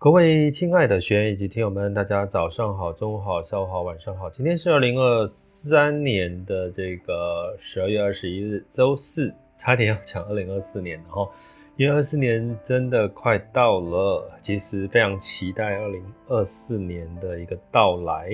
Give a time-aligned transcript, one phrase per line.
[0.00, 4.30] 各位亲爱的学员以及听友们，大家早上好、中午好、下午好、晚上好。
[4.30, 11.28] 今天是二零二三年的这个十二月二十一日，周四，差点要讲二零二四年了哈，
[11.74, 18.30] 因为二四年真的快到了，其实非常期待二零二四年的一个到来。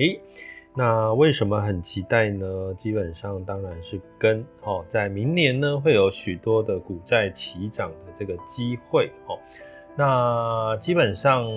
[0.75, 2.75] 那为什么很期待呢？
[2.77, 9.39] 基本上当然是跟哦，在明年呢会有许多的股债齐涨的这个机会哦。
[9.97, 11.49] 那基本上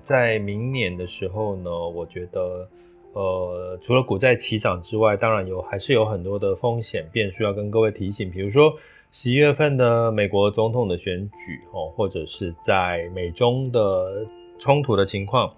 [0.00, 2.66] 在明年的时候呢，我觉得，
[3.12, 8.72] 呃，除了股债齐涨之外，当然有还是有很多的风险变数要跟各位提醒，比如说
[9.10, 14.26] 十一月份的美国总统的选举哦，或者是在美中的
[14.58, 15.52] 冲突的情况，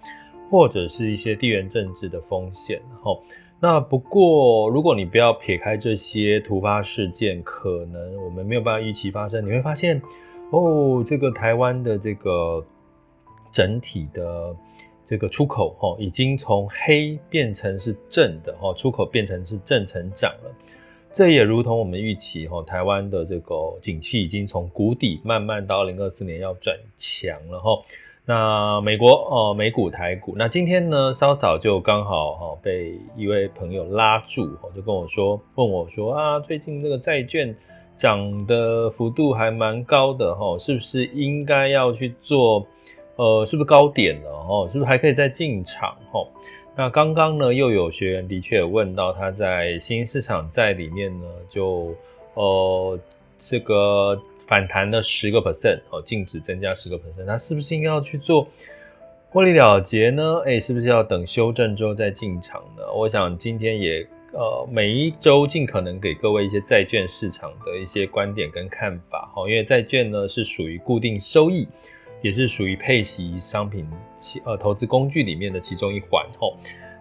[0.51, 3.17] 或者是一些地缘政治的风险哦。
[3.61, 10.01] 那不过，如果你不要撇开这些突发事件，可能我们没有办法预期发生，你会发现。
[10.51, 12.63] 哦，这个台湾的这个
[13.51, 14.55] 整体的
[15.03, 20.55] 这个出口哦，已经从黑变成是正的哦，出口变成是正成长了。
[21.11, 27.81] 这也如同我们预期哦，台湾的这个景气已经从谷底慢慢到二零二四年要转强了哈。
[28.25, 37.55] 那美国哦，美股、台股，那今天呢，稍早就刚好哈被一位朋友拉住哦，就跟我说，问我说啊，最近这个债券。
[37.97, 42.65] 涨的幅度还蛮高的哈，是不是应该要去做？
[43.17, 44.67] 呃，是不是高点了哈？
[44.67, 46.27] 是不是还可以再进场哈？
[46.75, 51.95] 那刚刚呢，又有学员的确问到，他在新市场在里面呢，就
[52.33, 52.99] 呃
[53.37, 58.45] 这个反弹了十个 percent 哦，净值增加十个 percent，他是不是应该要去做
[59.29, 60.41] 获利了结呢？
[60.45, 62.83] 哎，是不是要等修正之后再进场呢？
[62.93, 64.05] 我想今天也。
[64.35, 71.65] 呃，每一周尽可能给各位一些债券市场的一些观点跟看法哈，因为债券呢是属于固定收益，
[72.21, 73.89] 也是属于配息商品
[74.43, 76.49] 呃投资工具里面的其中一环哈。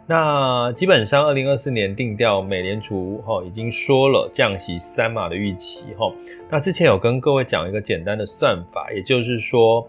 [0.06, 6.12] 那基本上二零二四年定调，美联储哈已经说了降息三码的预期哈。
[6.48, 9.88] 那之前有跟各位讲一个简单的算法，也就是说，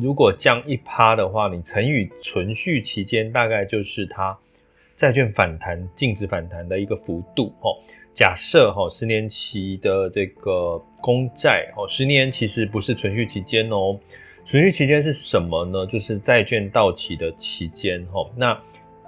[0.00, 4.38] 如果降一趴的话，你乘以存续期间，大概就是它。
[4.96, 7.74] 债券反弹净值反弹的一个幅度哦，
[8.12, 13.98] 假设哈十年期的这个公债，哦，十年其实不是存续期间哦，
[14.46, 15.86] 存续期间是什么呢？
[15.86, 18.06] 就是债券到期的期间，
[18.36, 18.58] 那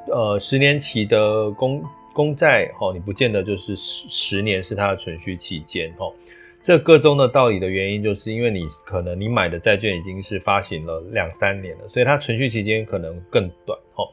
[0.09, 1.83] 呃十年期的公
[2.13, 6.13] 公债，你不见得就是十十年是它的存续期间哦，
[6.61, 14.09] 这个中的道理的原因，就是因为你可能你买的债券已经是发行了两三年了，所以它存续期间可能更短哦，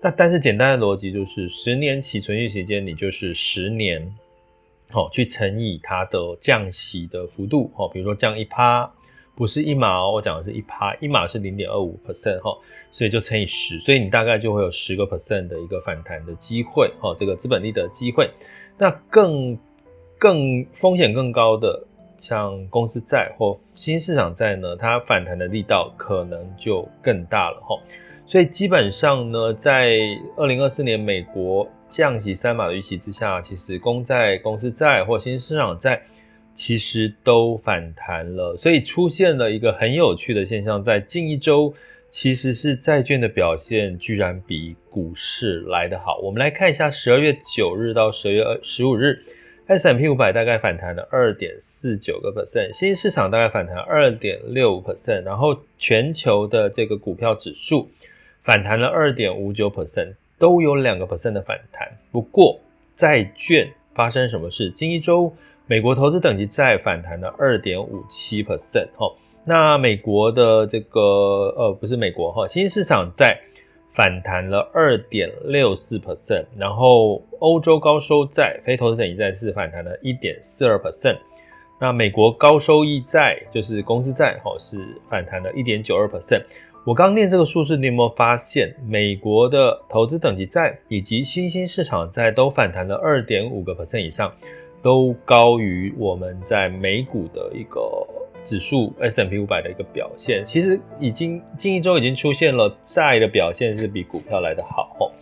[0.00, 4.14] 那但是简单的逻辑就是，十年期存续期间，你就是十年，
[4.90, 8.88] 好去乘以它的降息的幅度，哦，比如说降一趴，
[9.34, 12.56] 不是一码哦，我讲的是一趴，一码是零点二五 percent 哈，
[12.92, 18.30] 所以就乘以十，所以你大概就会有十个 percent 的一个反弹的机会，哦，这个资本利的机会。
[18.78, 19.58] 那更
[20.16, 21.84] 更风险更高的，
[22.20, 27.76] 像公司债或新市场债呢，它反弹的力道可能就更大了，哈。
[28.28, 29.98] 所以基本上呢，在
[30.36, 36.02] 二零二四年美国降息三码的预期之下，其实公债、公司债或新兴市场债
[36.52, 38.54] 其实都反弹了。
[38.54, 41.72] 所以出现了一个很有趣的现象，在近一周，
[42.10, 46.18] 其实是债券的表现居然比股市来得好。
[46.18, 49.22] 我们来看一下十二月九日到十二月十五日
[49.68, 57.88] ，S M P 五百大概反弹了二点四九个 percent，新兴市场大概反弹二点六 percent，然后全球的这个股票指数。
[58.48, 61.86] 反弹了二点五九 percent，都有两个 percent 的反弹。
[62.10, 62.58] 不过
[62.96, 64.70] 债券发生什么事？
[64.70, 65.30] 近一周
[65.66, 69.14] 美国投资等级债反弹了二点五七 percent，哈。
[69.44, 71.02] 那美国的这个
[71.58, 73.38] 呃不是美国哈，新兴市场债
[73.90, 81.18] 反弹了二点六四 percent，然后欧洲高收债非投资等级债是反弹了一点四二 percent。
[81.78, 86.42] 那美国高收益债就是公司债哈是反弹了一点九二 percent。
[86.88, 94.32] 我刚念这个数字，你有没有发现，美国的投资等级债以及新兴市场债都反弹了二点五个 percent 以上，
[94.80, 97.82] 都高于我们在美股的一个
[98.42, 105.12] 指数 S&P 五百的一个表现，其实已经近一周已经出现了债的表现是比股票来得好。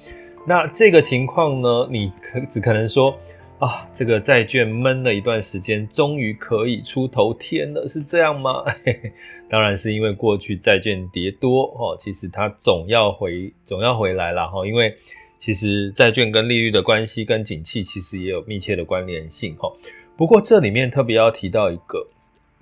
[0.47, 3.19] 那这个情况呢，你可只可能说
[3.59, 8.63] 啊，这个债券闷了一段时间，终于可以出头天了，是这样吗？
[8.85, 9.13] 嘿嘿，
[9.49, 14.97] 当然是因为过去债券跌多哦，其实它总要回总要回来了哈，因为
[15.39, 19.73] 其实债券跟利率的关系跟景气其实也有密切的关联性哈。
[20.17, 22.07] 不过这里面特别要提到一个。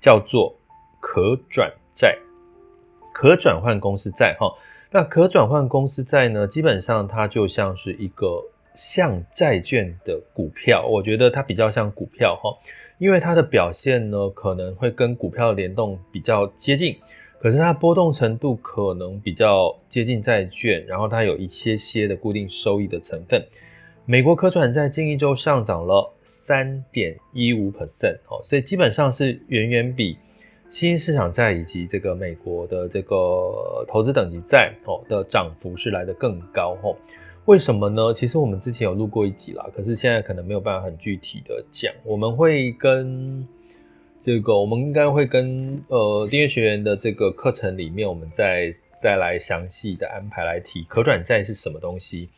[0.01, 0.55] 叫做
[1.01, 2.15] 可转债，
[3.11, 4.53] 可转换公司债哈。
[4.91, 12.51] 那可转换公司债呢，基本上它就像是一个像债券的股票，我觉得它比较像股票哈，
[12.99, 16.97] 因为它的表现呢可能会跟股票联动比较接近，
[17.39, 23.41] 可是它波动程度可能比较接近债券，然后它有一些些的固定收益的成分。
[24.07, 30.19] 美国可转债近一周上涨了三点一五 percent 哦，所以基本上是远远比
[30.69, 33.17] 新兴市场债以及这个美国的这个
[33.89, 36.95] 投资等级债哦的涨幅是来得更高哦。
[37.47, 38.11] 为什么呢？
[38.15, 41.93] 其实我们之前有录过一集啦，可是现在可能没有办法很具体的讲。
[42.03, 43.47] 我们会跟
[44.19, 52.31] 这个，我们应该会跟呃订阅学员的这个课程里面，我们再再来详细的安排来提可转债是什么东西。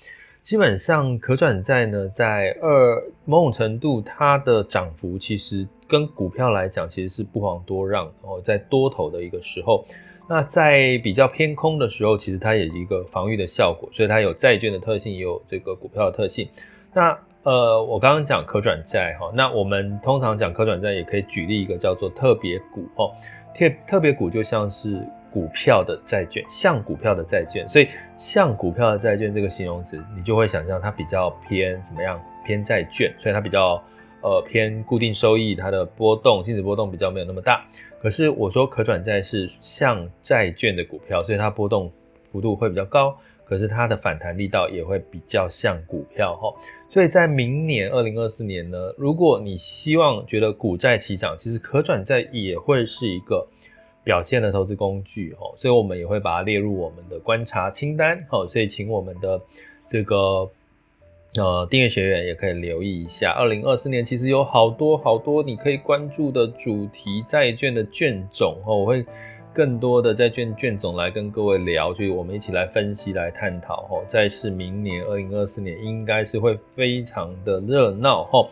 [0.42, 8.04] 基本上可转债呢，在二某种程度，它的涨幅其实跟股票来讲，其实是不遑多让。
[8.22, 9.84] 然后在多头的一个时候，
[10.28, 16.48] 那在比较偏空的时候，其实它也有一个防御的效果，所以它有债券的特性，也有这个股票的特性。
[16.92, 23.12] 那呃，我刚刚讲可转债哈，那我们通常讲可转债，也可以举例一个叫做特别股哦，
[23.54, 25.02] 特特别股就像是。
[25.28, 32.18] 股票的债券，像股票的债券，所以像股票的债券这个形容词，你就会想象它比较偏怎么样？
[32.42, 33.82] 偏债券，所以它比较
[34.26, 37.64] 呃偏固定收益，它的波动、净值波动比较没有那么大。
[38.02, 41.92] 可是我说可转债是像债券的股票，所以它波动
[42.32, 46.52] 幅度会比较高，可是它的反弹力道也会比较像股票哈。
[46.88, 53.46] 所以在明年二零二四年呢，如果你希望觉得股债齐涨，其实可转债也会是一个。
[54.06, 59.42] 表现的投资工具哦，所以我们也会把它列入我们的观察清单哦，所以请我们的
[59.90, 60.48] 这个
[61.38, 69.04] 呃订阅学员也可以留意一下，二零二四年其实有好多好多你可以关注的主题债券的券种哦，我会
[69.52, 78.48] 更多的债券券种来跟各位聊，就我们一起来分析来探讨哦，债市明年二零二四年应该是会非常的热闹哦。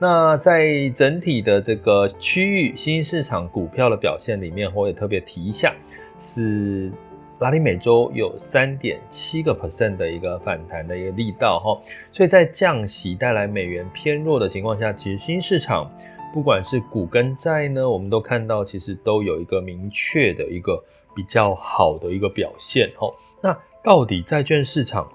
[0.00, 5.74] 那在整体的这个区域新市场股票的表现里面，我也特别提一下，
[6.18, 6.90] 是
[7.38, 11.80] 拉丁美洲有三点七个 percent 的一个反弹的一个力道哈。
[12.12, 15.90] 所以在降息带来美元偏弱的情况下，其实新市场
[16.32, 20.82] 不管是股跟债呢，我们都看到其实都有一个明确的一个
[21.14, 23.08] 比较好的一个表现哈。
[23.40, 25.08] 那到底债券市场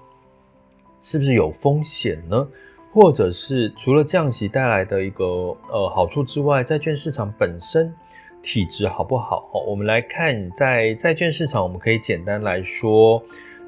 [1.00, 2.48] 是不是有风险呢？
[2.90, 5.24] 或者是除了降息带来的一个
[5.68, 7.92] 呃好处之外，债券市场本身
[8.44, 9.50] 体质好不好？
[9.66, 13.20] 我们来看，在债券市场，我们可以简单来说，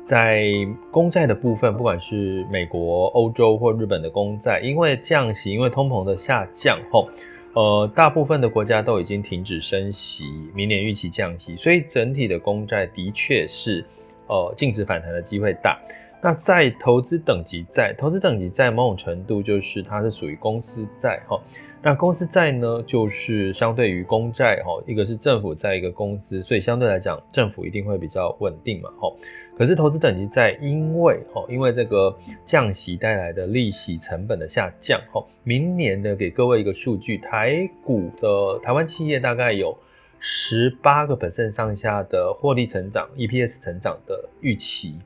[0.05, 0.45] 在
[0.91, 7.09] 公债的部分，不管是美国、欧洲或日本的公债，因为降息，因为通膨的下降后，
[7.55, 13.83] 呃，大部分的国家都已经停止升息，明年预期降息，所以整体的公债的确是
[14.27, 15.81] 呃净值反弹的机会大。
[16.23, 21.41] 那在投资等级债，投资等级债某种程度就是它是属于公司债哈。
[21.83, 29.13] 那公司债呢，就是相对于公债哈，一个是政府债，一个公司，所以相对来讲，政府一定会比较稳定嘛哈。
[29.57, 32.13] 可是投资等级债，因为哈，因为这个
[32.45, 39.77] 降息带来的利息成本的下降哈，明年呢，给各位一个数据，台股的台湾企业大概有
[40.19, 44.99] 十八个百分上下的获利成长，EPS 成长的预期。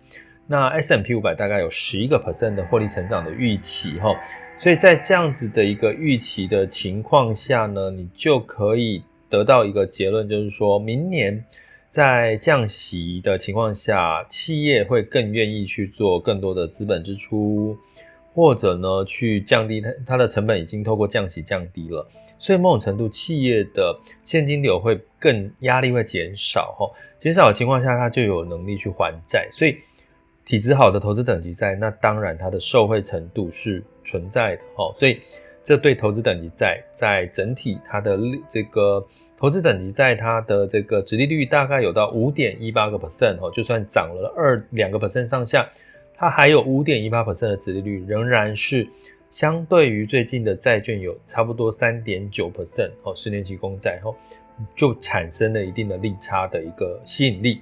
[0.51, 4.13] 那 S&P 五百大概有十一个 percent 的获利成长的预期哈，
[4.59, 11.45] 所以在这样子的一个预期的情况下呢，你就可以得到一个结论，就是说明年
[11.89, 17.79] 在降息的情况下，企业会更愿意去做更多的资本支出，
[18.35, 22.05] 或者呢去降低它它的成本已经透过降息降低了，
[22.41, 26.91] 所以某种程度企业的现金流会更压力会减少哈，
[27.21, 29.77] 减少的情况下，它就有能力去还债，所以。
[30.51, 35.21] 体质好的投资等级债，那当然它的受惠程度是存在的哦，所以
[35.63, 45.71] 这对投资等级债在整体它的这个投资等级债它的这个殖利率大概有到五点一八个 percent 哦，就算涨了二两个 percent 上下，
[46.17, 48.85] 它还有五点一八 percent 的殖利率，仍然是
[49.31, 54.13] 相对于最近的债券有差不多三点九 percent 哦，十年期公债哦，
[54.75, 57.61] 就产生了一定的利差的一个吸引力。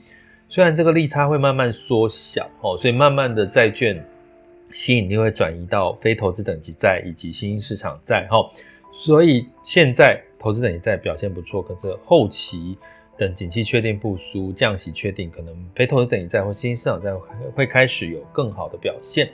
[0.48, 4.02] 虽然这个利差会慢慢缩小哦，所以慢慢的债券
[4.64, 8.38] 吸引力会转移到非投资等级债以及新兴市场债哈。
[8.92, 12.78] 所以现在投资等级债表现不错，可是后期
[13.18, 17.12] 等景气确定复苏、降息确定，可能非投资等级债或新兴市场债
[17.54, 19.30] 会开始有更好的表现。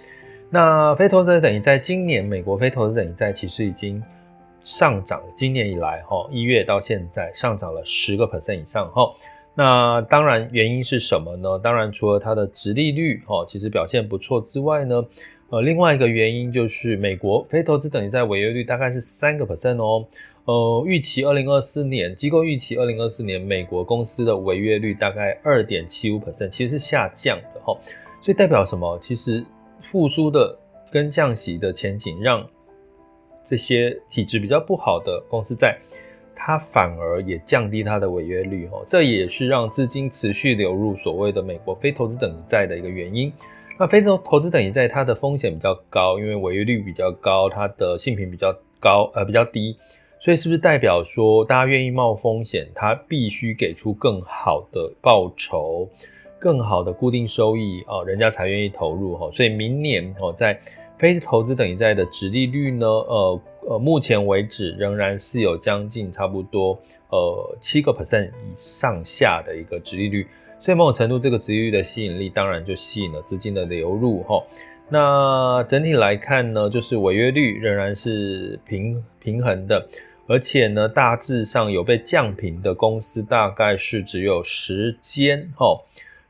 [0.51, 4.03] 那非投资等级债今年美国非投资等级债其实已经
[4.63, 9.15] 上涨，今年以来哈一月到现在上涨了十个 percent 以上哈。
[9.57, 11.59] 那当然，原因是什么呢？
[11.59, 15.05] 当然，除了它的殖利率哦，其实表现不错之外呢，
[15.51, 20.05] 呃，另外一个原因就是美国非投资等级债违约率大概是三个 percent 哦。
[20.47, 27.75] 呃，预期二零二四年，机构预期二零二四年美国公司的违约率大概二点七五 percent，其实是下降的哈。
[28.21, 28.99] 所以代表什么？
[29.01, 29.47] 其实
[29.81, 30.59] 复苏的
[30.91, 32.45] 跟降息的前景，让
[33.45, 35.79] 这些体质比较不好的公司债。
[36.37, 43.33] 它反而也降低它的违约率，哦，这也是让资金持续流入所谓的美国非投资等级债的一个原因。
[43.79, 49.77] 那非投投资等级债它的风险比较高，因为违约率比较高，它的信评比较高，呃，比较低，
[50.21, 55.89] 所以是不是代表说大家愿意冒风险，它必须给出更好的报酬、
[56.39, 59.31] 更好的固定收益哦，人家才愿意投入哈？
[59.33, 60.61] 所以明年哦，在
[60.99, 63.41] 非投资等级债的殖利率呢，呃。
[63.67, 66.79] 呃，目前为止仍然是有将近差不多
[67.09, 70.27] 呃七个 percent 以上下的一个殖利率，
[70.61, 74.45] 所以某种程度这个殖利率的吸引力当然就吸引了资金的流入齁。
[74.91, 79.89] 那整体来看呢，就是违约率仍然是平平衡的，
[80.27, 85.81] 而且呢，大致上有被降评的公司大概是只有十间齁，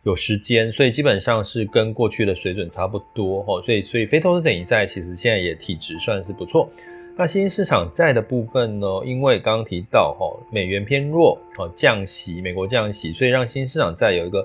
[0.05, 3.61] 有十间，所以基本上是跟过去的水准差不多齁。
[3.65, 6.71] 所以所以非投资等级债其实现在也体质算是不错。
[7.17, 8.87] 那新兴市场债的部分呢？
[9.05, 14.45] 因为刚刚提到哈，美元偏弱，哦，降息，美国降息，所以让新兴市场债有一个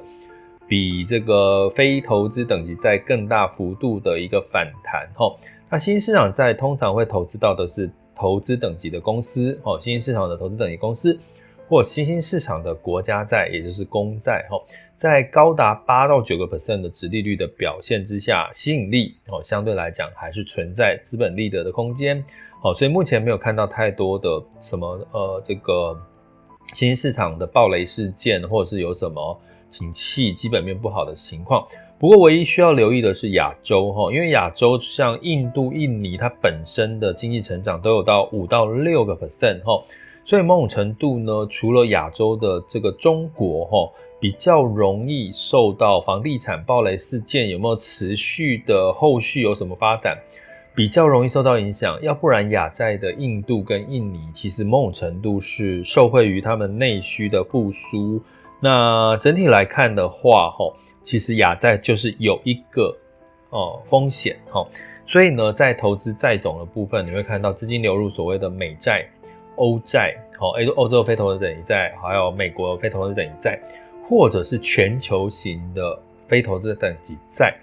[0.67, 5.35] 比这个非投资等级债更大幅度的一个反弹哈。
[5.67, 11.17] 那新兴市场债通常会投资到的是投资等级的公司，哦，新兴市场的投资等级公司。
[11.67, 14.59] 或新兴市场的国家债，也就是公债，哈，
[14.97, 22.25] 在高达八到九个 percent 的殖利率的表现之下，吸引力哦，相对来讲还是存在资本利得的空间，
[22.61, 25.97] 哦，所以目前没有看到太多的什么呃，这个
[26.73, 29.39] 新兴市场的暴雷事件，或者是有什么
[29.69, 31.65] 景气基本面不好的情况。
[31.97, 39.81] 不过，唯一需要留意的是亚洲，哈，因为亚洲像印度、印尼，它本身的经济成长都有到五到六个 percent，哈。
[40.25, 50.17] 所以某种程度呢，除了亚洲的这个中国齁，比较容易受到房地产暴雷事件有没有持续的后续有什么发展，
[50.79, 51.99] 比较容易受到影响。
[52.01, 58.21] 要不然亚债的印度跟印尼，其实某种程度是受惠于他们内需的复苏。
[58.61, 62.97] 那整体来看的话，齁，其实亚债就是有一个
[63.49, 64.65] 哦风险齁。
[65.05, 69.05] 所以呢，在投资债种的部分，你会看到资金流入所谓的美债。
[69.57, 73.59] 欧债，好，诶，欧洲非投资等级债，还有美国非投资等级债，
[74.07, 77.53] 或者是全球型的非投资等级债，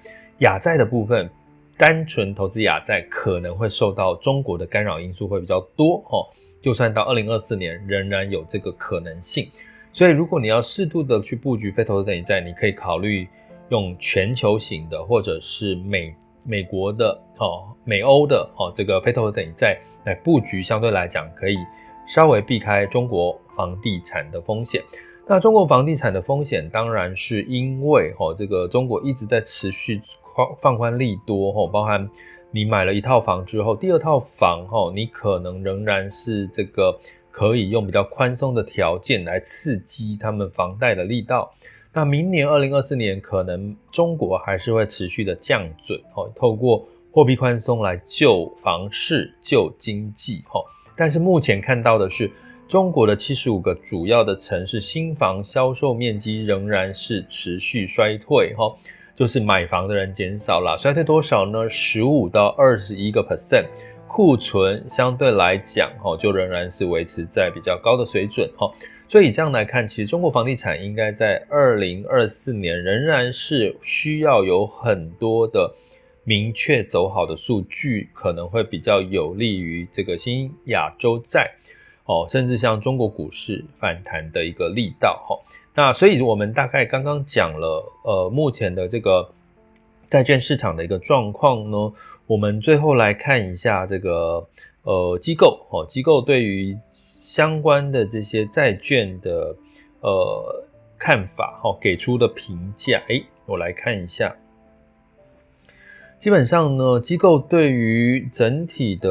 [0.41, 1.31] 亚债的部分，
[1.77, 6.27] 单纯投资亚债可能会受到中国的干扰因素会比较多，哦，
[6.61, 9.49] 就算到二零二四年，仍然有这个可能性。
[9.93, 13.29] 所以，如果你要适度的去布局非投资等级债，你可以考虑
[13.71, 16.15] 用全球型的，或者是美
[16.45, 21.57] 美国的，哦，美欧的，哦，这个非投资等级债来布局，相对来讲可以。
[22.07, 24.81] 稍微避开中国房地产的风险，
[25.27, 30.01] 那中国房地产的风险当然是因为哦，这个中国一直在持续
[30.37, 32.07] 宽放宽利多齁，包含
[32.51, 36.95] 你买了一套房之后，第二套房齁，你可能仍然是这个
[37.31, 41.51] 可以用比较宽松的条件来刺激他们房贷的力道。
[41.91, 50.63] 那明年二零二四年可能中国还是会持续的降准齁，透过货币宽松来救房市、救经济齁。
[50.95, 52.31] 但是目前看到的是，
[52.69, 58.75] 中国的七十五个主要的城市新房销售面积仍然是持续衰退，哈，
[59.17, 61.67] 就是买房的人减少了，衰退多少呢？
[61.69, 63.65] 十五到二十一个 percent，
[64.07, 68.71] 库存相对来讲，哈，就仍然是维持在比较高的水准，哈，
[69.09, 75.75] 所以这样来看，其实中国房地产应该在二零二四年仍然是需要有很多的。
[76.29, 81.49] 明确走好的数据可能会比较有利于这个新亚洲债
[82.05, 85.39] 哦，甚至像中国股市反弹的一个力道哈。
[85.77, 89.29] 那所以我们大概刚刚讲了呃目前的这个
[90.09, 91.93] 债券市场的一个状况呢，
[92.27, 94.47] 我们最后来看一下这个
[94.85, 99.55] 呃机构哦，机构对于相关的这些债券的
[100.01, 100.65] 呃
[100.97, 104.35] 看法哦，给出的评价，诶，我来看一下。
[106.19, 109.11] 基本上呢，机构对于整体的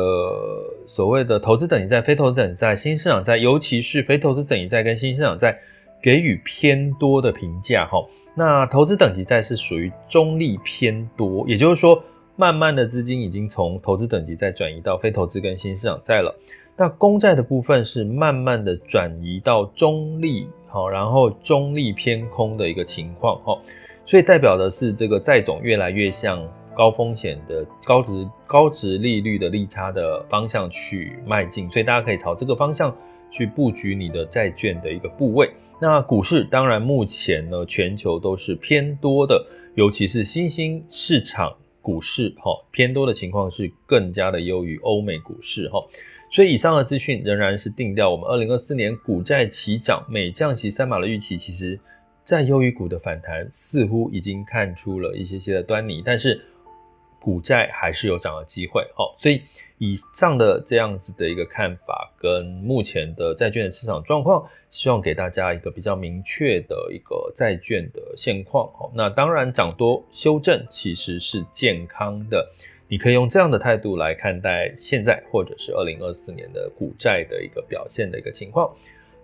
[0.88, 5.60] 所谓的投资等级债、非投资等级债、新市场债，尤其是非投资等级债跟新市场债，
[6.06, 7.98] 给予偏多的评价哈。
[8.36, 12.00] 那投资等级债是属于中立偏多，也就是说，
[12.36, 16.32] 慢慢的资金已经从投资等级债转移到非投资跟新市场债了。
[16.78, 23.60] 那公债的部分是慢慢的转移到中立，好，然后中立偏空的一个情况哈。
[24.06, 26.40] 所以代表的是这个债种越来越像。
[26.76, 32.96] 高风险的高值高值利率的利差的方向去迈进，所以大家可以朝这个方向
[33.32, 35.50] 去布局你的债券的一个部位。
[35.82, 45.80] 那股市当然目前呢，全球都是偏多的，尤其是新兴市场股市哈，偏多的情况是更加的优于欧美股市哈。
[46.32, 51.80] 所以以上的资讯仍然是定调我们二零二四年股债齐涨，每降息三码的预期，其实
[52.24, 56.42] 在优于股的反弹似乎已经看出了一些些的端倪，但是。
[57.26, 59.42] 股债还是有涨的机会，好，所以
[59.80, 72.48] 以上的这样子的一个看法跟目前的债券的市场状况，希望给大家一个比较明确的一个债券的现况，好，那当然涨多修正其实是健康的，
[72.88, 78.72] 你可以用这样的态度来看待现在或者是二零二四年的股债的一个表现的一个情况。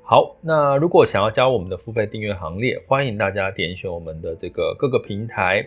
[0.02, 5.64] 好，那如果想要加入我们的付费订阅行列，欢迎大家点选我们的这个各个平台。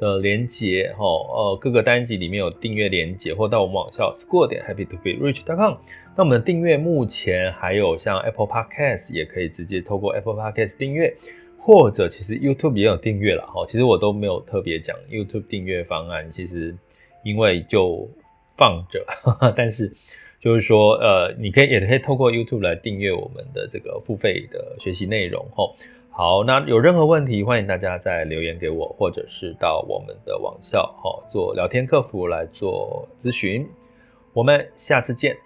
[0.00, 5.76] 的连接哈，呃，各个单集里面有订阅连接，或到我们网校 school 点 happy to be rich dot com。
[6.16, 11.14] 那我们的订阅目前还有像 Apple Podcast 也可以直接透过 Apple Podcast 订阅，
[11.58, 13.64] 或者其实 YouTube 也有订阅了哈。
[13.66, 16.74] 其实我都没有特别讲 YouTube 订阅方案，其实
[17.22, 18.08] 因为就
[18.56, 19.04] 放着，
[19.54, 19.92] 但是
[20.38, 25.64] 就是说，呃，你可以也可以透过 YouTube 来订阅我们的这个付费的学习内容哈。
[26.12, 33.66] 好，那有任何问题，欢迎大家再留言给我，或者是到我们的网校哈做聊天客服来做咨询。
[34.32, 35.36] 我们下次见，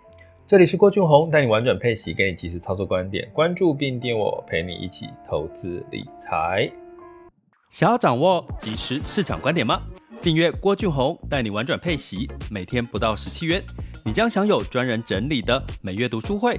[0.47, 6.69] 这里是郭俊宏，带你玩转配息，给你及时操作观点，关注并订我，陪你一起投资理财。
[7.71, 9.83] 想要掌握即时市场观点吗？
[10.21, 13.63] 订阅郭俊宏，带你玩转配息，每天不到十七元，
[14.05, 16.59] 你将享有专人整理的每月读书会。